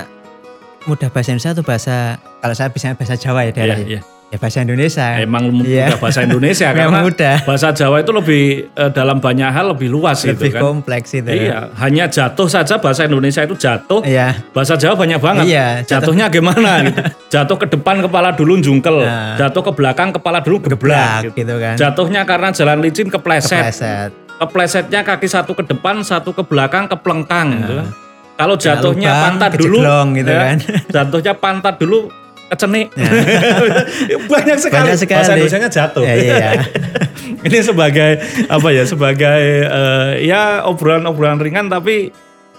mudah 0.85 1.09
bahasa 1.13 1.29
Indonesia 1.33 1.53
atau 1.53 1.65
bahasa 1.65 1.95
kalau 2.41 2.55
saya 2.57 2.69
bisa 2.73 2.93
bahasa 2.97 3.15
Jawa 3.17 3.41
ya 3.47 3.53
daerah 3.53 3.79
iya. 3.85 4.01
Ya 4.31 4.39
bahasa 4.39 4.63
Indonesia. 4.63 5.07
Emang 5.17 5.45
Iya. 5.45 5.53
mudah 5.91 5.99
bahasa 5.99 6.21
Indonesia 6.23 6.69
karena 6.77 7.03
mudah. 7.03 7.37
bahasa 7.43 7.69
Jawa 7.71 7.97
itu 7.99 8.11
lebih 8.11 8.43
eh, 8.71 8.91
dalam 8.91 9.19
banyak 9.19 9.47
hal 9.47 9.67
lebih 9.69 9.89
luas 9.89 10.23
Lebih 10.23 10.31
gitu 10.33 10.47
kan. 10.53 10.63
kompleks 10.65 11.11
itu. 11.13 11.27
Iya, 11.27 11.75
hanya 11.77 12.07
jatuh 12.07 12.47
saja 12.47 12.79
bahasa 12.79 13.05
Indonesia 13.05 13.43
itu 13.43 13.55
jatuh. 13.55 14.01
Iya. 14.01 14.39
Bahasa 14.51 14.75
Jawa 14.75 14.95
banyak 14.95 15.19
banget. 15.19 15.45
Iya, 15.47 15.67
jatuh- 15.83 16.15
Jatuhnya 16.15 16.27
gimana 16.29 16.71
gitu. 16.87 17.01
Jatuh 17.29 17.57
ke 17.57 17.67
depan 17.69 18.01
kepala 18.01 18.31
dulu 18.31 18.57
jungkel, 18.57 19.03
Nah. 19.03 19.35
jatuh 19.37 19.63
ke 19.63 19.73
belakang 19.73 20.11
kepala 20.11 20.39
dulu 20.39 20.63
geblak 20.63 20.79
Geblak 20.79 21.19
gitu. 21.27 21.35
gitu 21.37 21.55
kan. 21.57 21.75
Jatuhnya 21.77 22.23
karena 22.23 22.49
jalan 22.51 22.79
licin 22.79 23.07
kepleset. 23.07 23.67
Kepleset. 23.69 24.11
Keplesetnya 24.37 25.01
kaki 25.03 25.27
satu 25.27 25.53
ke 25.53 25.65
depan, 25.65 26.01
satu 26.01 26.31
ke 26.31 26.41
belakang, 26.41 26.87
keplengkang 26.87 27.49
gitu 27.61 27.75
kan. 27.77 27.89
Kalau 28.33 28.57
Kena 28.57 28.65
jatuhnya 28.73 29.11
lubang, 29.11 29.25
pantat 29.37 29.51
dulu, 29.55 29.79
gitu 30.17 30.31
ya, 30.31 30.41
kan. 30.41 30.57
jatuhnya 30.89 31.33
pantat 31.35 31.75
dulu 31.77 32.09
kecenik. 32.50 32.90
Banyak 34.33 34.59
sekali. 34.59 34.90
Banyak 34.90 34.99
sekali. 34.99 35.19
Bahasa 35.23 35.33
Indonesianya 35.38 35.71
jatuh. 35.71 36.02
Ya, 36.02 36.14
iya. 36.19 36.50
Ini 37.47 37.59
sebagai 37.62 38.21
apa 38.47 38.69
ya? 38.69 38.85
Sebagai 38.85 39.40
eh, 39.64 40.12
ya 40.26 40.66
obrolan-obrolan 40.66 41.40
ringan 41.40 41.71
tapi 41.71 42.11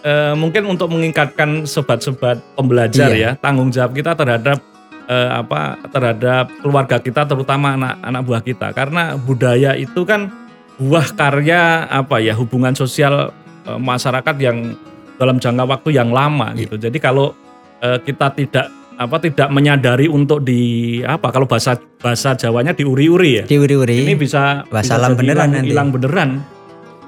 eh, 0.02 0.34
mungkin 0.34 0.66
untuk 0.66 0.90
meningkatkan 0.90 1.68
sobat-sobat 1.68 2.42
pembelajar 2.56 3.12
Iya. 3.12 3.36
ya 3.36 3.38
tanggung 3.38 3.70
jawab 3.70 3.94
kita 3.94 4.18
terhadap 4.18 4.58
eh, 5.06 5.30
apa 5.30 5.78
terhadap 5.92 6.50
keluarga 6.60 6.98
kita 6.98 7.28
terutama 7.28 7.78
anak-anak 7.78 8.22
buah 8.26 8.42
kita 8.42 8.68
karena 8.74 9.14
budaya 9.16 9.78
itu 9.78 10.02
kan 10.02 10.34
buah 10.82 11.14
karya 11.14 11.86
apa 11.86 12.18
ya 12.18 12.34
hubungan 12.34 12.74
sosial 12.74 13.30
eh, 13.68 13.78
masyarakat 13.78 14.36
yang 14.42 14.74
dalam 15.22 15.38
jangka 15.38 15.70
waktu 15.70 15.90
yang 15.94 16.10
lama 16.10 16.58
Iya. 16.58 16.66
gitu. 16.66 16.76
Jadi 16.82 16.98
kalau 16.98 17.38
eh, 17.78 18.02
kita 18.02 18.34
tidak 18.34 18.66
apa 19.02 19.18
tidak 19.18 19.50
menyadari 19.50 20.06
untuk 20.06 20.46
di 20.46 21.02
apa 21.02 21.34
kalau 21.34 21.50
bahasa 21.50 21.74
bahasa 21.98 22.38
Jawanya 22.38 22.78
diuri-uri 22.78 23.42
ya. 23.42 23.44
Diuri-uri. 23.50 24.06
Ini 24.06 24.14
bisa 24.14 24.62
Bahasa 24.70 25.02
bisa 25.02 25.18
beneran 25.18 25.50
hilang, 25.50 25.52
nanti. 25.58 25.70
hilang 25.74 25.90
beneran. 25.90 26.30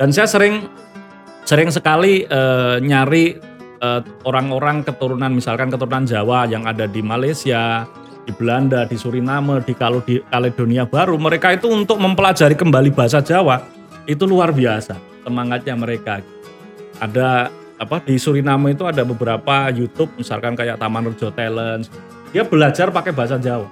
Dan 0.02 0.10
saya 0.10 0.26
sering 0.26 0.66
sering 1.46 1.70
sekali 1.70 2.26
eh, 2.26 2.76
nyari 2.82 3.38
eh, 3.78 4.02
orang-orang 4.26 4.82
keturunan 4.82 5.30
misalkan 5.30 5.70
keturunan 5.70 6.10
Jawa 6.10 6.50
yang 6.50 6.66
ada 6.66 6.90
di 6.90 7.06
Malaysia, 7.06 7.86
di 8.26 8.34
Belanda, 8.34 8.90
di 8.90 8.98
Suriname, 8.98 9.62
di 9.62 9.78
kalau 9.78 10.02
di 10.02 10.18
Kaledonia 10.18 10.90
Baru, 10.90 11.22
mereka 11.22 11.54
itu 11.54 11.70
untuk 11.70 12.02
mempelajari 12.02 12.58
kembali 12.58 12.90
bahasa 12.90 13.22
Jawa 13.22 13.62
itu 14.10 14.26
luar 14.26 14.50
biasa 14.50 14.98
semangatnya 15.22 15.78
mereka. 15.78 16.26
Ada 16.98 17.54
apa 17.78 18.02
di 18.04 18.16
Suriname 18.22 18.74
itu 18.78 18.86
ada 18.86 19.02
beberapa 19.02 19.70
YouTube 19.74 20.14
misalkan 20.18 20.54
kayak 20.54 20.78
Taman 20.78 21.10
Rejo 21.10 21.34
Talent. 21.34 21.90
Dia 22.34 22.46
belajar 22.46 22.90
pakai 22.90 23.14
bahasa 23.14 23.38
Jawa. 23.38 23.70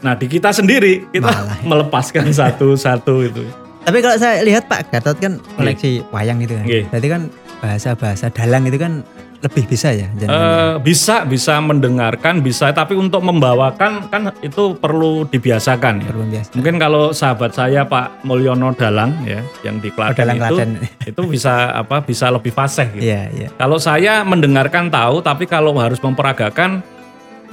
Nah, 0.00 0.16
di 0.16 0.26
kita 0.30 0.50
sendiri 0.54 1.04
kita 1.12 1.28
Malah. 1.28 1.58
melepaskan 1.70 2.32
satu-satu 2.32 3.14
itu. 3.26 3.44
Tapi 3.80 3.98
kalau 4.04 4.16
saya 4.20 4.44
lihat 4.44 4.68
Pak 4.68 4.92
Gatot 4.92 5.16
kan 5.18 5.32
koleksi 5.56 6.04
wayang 6.12 6.40
gitu 6.44 6.54
kan. 6.56 6.66
Iya. 6.68 6.84
Berarti 6.92 7.08
kan 7.08 7.22
bahasa-bahasa 7.60 8.26
dalang 8.32 8.64
itu 8.68 8.78
kan 8.80 9.04
lebih 9.40 9.64
bisa 9.72 9.88
ya. 9.96 10.08
Eh, 10.20 10.74
bisa 10.84 11.24
bisa 11.24 11.56
mendengarkan 11.64 12.44
bisa 12.44 12.76
tapi 12.76 12.92
untuk 12.92 13.24
membawakan 13.24 14.12
kan 14.12 14.28
itu 14.44 14.76
perlu 14.76 15.24
dibiasakan 15.24 16.04
ya. 16.04 16.08
Perlu 16.12 16.24
biasa. 16.28 16.50
Mungkin 16.60 16.74
kalau 16.76 17.04
sahabat 17.16 17.56
saya 17.56 17.88
Pak 17.88 18.20
Mulyono 18.28 18.76
Dalang 18.76 19.16
ya 19.24 19.40
yang 19.64 19.80
di 19.80 19.88
Oh, 19.90 19.96
Klaten 19.96 20.16
dalang 20.16 20.36
itu 20.38 20.44
Klaten. 20.44 20.70
itu 21.10 21.22
bisa 21.26 21.72
apa 21.72 22.04
bisa 22.04 22.28
lebih 22.28 22.52
fasih 22.52 22.88
gitu. 22.94 23.04
Iya, 23.08 23.22
iya. 23.32 23.48
Kalau 23.56 23.80
saya 23.80 24.22
mendengarkan 24.28 24.92
tahu 24.92 25.24
tapi 25.24 25.48
kalau 25.48 25.72
harus 25.80 25.98
memperagakan 26.04 26.84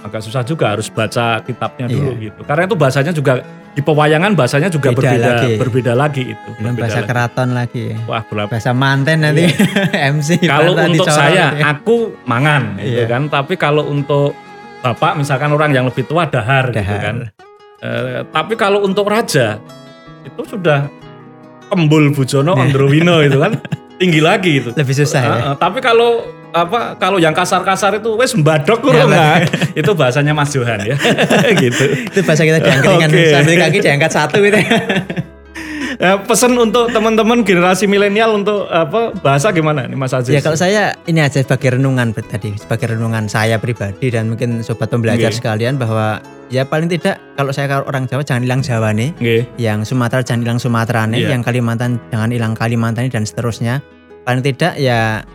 agak 0.03 0.21
susah 0.23 0.43
juga 0.43 0.75
harus 0.75 0.91
baca 0.91 1.39
kitabnya 1.43 1.87
dulu 1.87 2.11
gitu. 2.19 2.39
Karena 2.43 2.67
itu 2.67 2.75
bahasanya 2.75 3.11
juga 3.15 3.41
di 3.77 3.85
pewayangan 3.85 4.33
bahasanya 4.33 4.67
juga 4.67 4.89
Beda 4.89 4.97
berbeda 5.05 5.29
lagi. 5.31 5.51
berbeda 5.55 5.93
lagi 5.93 6.23
itu. 6.27 6.47
Belum 6.57 6.73
berbeda 6.73 6.81
bahasa 6.81 6.97
lagi. 6.97 7.07
keraton 7.07 7.49
lagi 7.53 7.81
ya. 7.87 7.97
Wah, 8.03 8.23
berapa 8.25 8.49
Bahasa 8.49 8.71
manten 8.73 9.17
nanti 9.21 9.45
MC. 9.93 10.29
Iya. 10.35 10.49
kalau 10.57 10.73
Bantah 10.73 10.89
untuk 10.89 11.07
saya 11.07 11.45
gitu 11.47 11.61
ya. 11.61 11.65
aku 11.69 11.95
mangan 12.25 12.63
gitu 12.75 12.89
Iya. 12.89 13.05
kan 13.05 13.21
tapi 13.27 13.53
kalau 13.55 13.85
untuk 13.85 14.33
bapak 14.77 15.13
misalkan 15.15 15.49
orang 15.49 15.69
yang 15.71 15.85
lebih 15.85 16.03
tua 16.03 16.25
dahar, 16.25 16.69
gitu 16.69 16.81
Dahar. 16.81 16.99
kan 16.99 17.17
Eh, 17.77 18.25
tapi 18.27 18.57
kalau 18.57 18.81
untuk 18.81 19.05
raja 19.05 19.61
itu 20.23 20.41
sudah 20.43 20.89
kembul 21.67 22.09
bujono 22.09 22.51
Nah. 22.51 22.65
Androwino 22.65 23.21
itu 23.21 23.37
kan 23.37 23.53
tinggi 24.01 24.17
lagi 24.17 24.51
itu 24.57 24.69
lebih 24.73 24.95
susah 24.95 25.21
ya. 25.21 25.29
Eh, 25.29 25.41
eh, 25.45 25.55
tapi 25.55 25.77
kalau 25.77 26.25
apa 26.51 26.95
kalau 26.95 27.17
yang 27.17 27.31
kasar-kasar 27.31 27.99
itu 27.99 28.15
wes 28.15 28.31
mbadok 28.33 28.79
Ya, 28.79 29.03
kurang 29.03 29.09
nah. 29.11 29.39
itu 29.79 29.91
bahasanya 29.91 30.31
Mas 30.31 30.51
Johan 30.51 30.79
ya 30.83 30.95
gitu 31.63 31.83
Itu 32.07 32.19
bahasa 32.23 32.43
kita 32.43 32.59
diangkat 32.59 33.09
Oke. 33.09 33.23
sambil 33.33 33.55
kaki 33.59 33.77
diangkat 33.81 34.11
satu 34.11 34.37
gitu. 34.39 34.57
Eh, 35.97 36.13
pesan 36.29 36.53
untuk 36.53 36.93
teman-teman 36.93 37.41
generasi 37.41 37.89
milenial 37.89 38.29
untuk 38.37 38.69
apa 38.69 39.17
bahasa 39.17 39.49
gimana 39.49 39.89
nih 39.89 39.97
Mas 39.97 40.13
Aziz 40.13 40.29
Ya 40.29 40.45
kalau 40.45 40.53
saya 40.53 40.93
ini 41.09 41.25
aja 41.25 41.41
sebagai 41.41 41.73
renungan 41.73 42.13
tadi, 42.13 42.53
sebagai 42.53 42.93
renungan 42.93 43.25
saya 43.25 43.57
pribadi 43.57 44.13
dan 44.13 44.29
mungkin 44.29 44.61
sobat 44.61 44.93
pembelajar 44.93 45.33
Oke. 45.33 45.41
sekalian 45.41 45.81
bahwa 45.81 46.21
ya 46.53 46.69
paling 46.69 46.85
tidak 46.85 47.17
kalau 47.33 47.49
saya 47.49 47.65
kalau 47.65 47.89
orang 47.89 48.05
Jawa 48.05 48.21
jangan 48.21 48.45
hilang 48.45 48.61
Jawa 48.61 48.93
nih, 48.93 49.09
Nggih. 49.17 49.41
yang 49.57 49.81
Sumatera 49.81 50.21
jangan 50.21 50.45
hilang 50.45 50.59
Sumatera 50.61 51.09
nih, 51.09 51.17
Iya. 51.17 51.29
yang 51.33 51.41
Kalimantan 51.41 51.97
jangan 52.13 52.29
hilang 52.29 52.53
Kalimantan 52.53 53.09
dan 53.09 53.25
seterusnya. 53.25 53.81
Paling 54.21 54.45
tidak 54.45 54.77
ya 54.77 55.25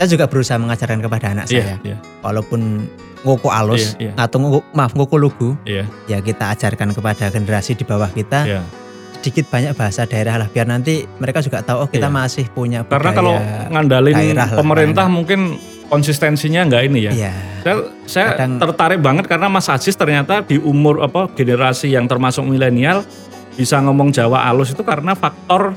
saya 0.00 0.08
juga 0.08 0.24
berusaha 0.24 0.56
mengajarkan 0.56 0.96
kepada 0.98 1.26
anak 1.30 1.44
Iya, 1.46 1.60
saya, 1.60 1.76
iya, 1.84 1.96
walaupun 2.24 2.88
ngoko 3.20 3.52
alus 3.52 4.00
Iya, 4.00 4.08
iya. 4.08 4.12
atau 4.16 4.40
ngoko, 4.40 4.64
maaf 4.72 4.96
ngoko 4.96 5.14
lugu, 5.14 5.48
iya, 5.62 5.84
ya 6.08 6.24
kita 6.24 6.56
ajarkan 6.56 6.96
kepada 6.96 7.28
generasi 7.28 7.76
di 7.76 7.84
bawah 7.84 8.08
kita 8.08 8.48
iya. 8.48 8.64
sedikit 9.12 9.52
banyak 9.52 9.76
bahasa 9.76 10.08
daerah 10.08 10.40
lah 10.40 10.48
biar 10.48 10.64
nanti 10.64 11.04
mereka 11.20 11.44
juga 11.44 11.60
tahu 11.60 11.84
oh 11.84 11.88
kita 11.88 12.08
Iya. 12.08 12.16
masih 12.16 12.48
punya 12.48 12.80
Karena 12.82 13.12
budaya. 13.12 13.12
kalau 13.12 13.34
ngandalin 13.68 14.16
daerah 14.16 14.48
lah, 14.48 14.56
pemerintah 14.56 15.04
mungkin 15.04 15.60
konsistensinya 15.86 16.64
nggak 16.64 16.82
ini 16.86 16.98
ya. 17.04 17.12
Iya. 17.12 17.32
Saya, 17.60 17.76
saya 18.08 18.26
Kadang- 18.32 18.56
tertarik 18.58 19.00
banget 19.04 19.28
karena 19.28 19.52
Mas 19.52 19.68
Aziz 19.68 19.92
ternyata 19.92 20.40
di 20.40 20.56
umur 20.56 21.04
apa 21.04 21.28
generasi 21.30 21.92
yang 21.92 22.08
termasuk 22.08 22.48
milenial 22.48 23.04
bisa 23.52 23.76
ngomong 23.76 24.08
Jawa 24.08 24.48
alus 24.48 24.72
itu 24.72 24.80
karena 24.80 25.12
faktor 25.12 25.76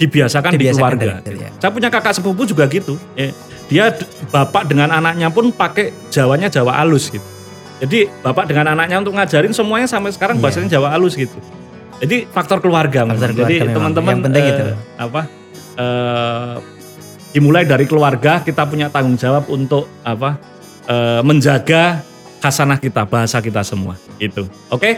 dibiasakan, 0.00 0.56
di 0.56 0.64
Dibiasakan 0.64 0.80
keluarga. 0.96 1.20
dari 1.20 1.36
kecil, 1.36 1.36
ya. 1.38 1.50
Saya 1.60 1.70
punya 1.70 1.88
kakak 1.92 2.12
sepupu 2.16 2.42
juga 2.42 2.64
gitu. 2.66 2.96
Ya, 3.12 3.30
Dia 3.68 3.84
bapak 4.32 4.66
dengan 4.66 4.88
anaknya 4.90 5.28
pun 5.28 5.52
pakai 5.52 5.92
Jawanya 6.08 6.48
Jawa 6.48 6.80
alus 6.80 7.06
gitu. 7.06 7.22
Jadi 7.78 8.08
bapak 8.20 8.48
dengan 8.48 8.72
anaknya 8.72 8.98
untuk 8.98 9.14
ngajarin 9.14 9.52
semuanya 9.52 9.86
sampai 9.86 10.10
sekarang 10.10 10.36
Iya. 10.36 10.42
bahasanya 10.42 10.68
Jawa 10.72 10.88
alus 10.92 11.14
gitu. 11.14 11.36
Jadi 12.00 12.24
faktor 12.26 12.58
keluarga. 12.58 13.04
Faktor 13.06 13.30
keluarga 13.30 13.60
Jadi 13.60 13.70
teman-teman 13.70 14.14
Yang 14.16 14.24
penting 14.24 14.42
eh, 14.42 14.50
itu. 14.50 14.64
apa 14.96 15.20
eh, 15.76 16.54
dimulai 17.30 17.62
dari 17.62 17.84
keluarga 17.84 18.40
kita 18.40 18.66
punya 18.66 18.88
tanggung 18.88 19.14
jawab 19.14 19.46
untuk 19.46 19.86
apa 20.02 20.40
eh, 20.84 21.20
menjaga 21.22 22.02
khasanah 22.40 22.76
kita 22.76 23.04
bahasa 23.04 23.38
kita 23.38 23.62
semua 23.62 23.94
itu 24.18 24.42
oke 24.66 24.90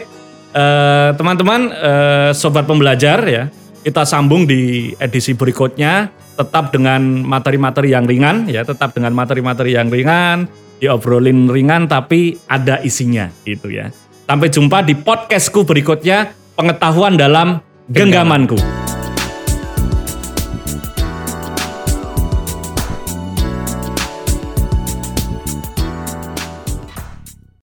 eh, 0.49 1.11
teman-teman 1.13 1.69
eh, 1.69 2.31
sobat 2.33 2.65
pembelajar 2.65 3.19
ya, 3.25 3.53
kita 3.83 4.07
sambung 4.07 4.47
di 4.47 4.95
edisi 4.97 5.35
berikutnya 5.35 6.11
tetap 6.39 6.73
dengan 6.73 7.03
materi-materi 7.27 7.93
yang 7.93 8.07
ringan 8.07 8.49
ya, 8.49 8.63
tetap 8.63 8.95
dengan 8.95 9.13
materi-materi 9.13 9.77
yang 9.77 9.93
ringan, 9.93 10.49
diobrolin 10.79 11.51
ringan 11.51 11.91
tapi 11.91 12.39
ada 12.49 12.81
isinya 12.81 13.29
gitu 13.45 13.69
ya. 13.69 13.91
Sampai 14.25 14.49
jumpa 14.49 14.87
di 14.87 14.95
podcastku 14.97 15.67
berikutnya 15.67 16.33
pengetahuan 16.57 17.19
dalam 17.19 17.61
genggamanku. 17.91 18.82